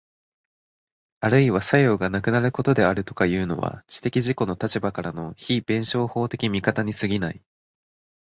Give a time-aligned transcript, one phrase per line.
[1.19, 7.39] あるいは作用がなくなることであるとかいうのは、知的自己の立場からの非弁証法的見方に過ぎない。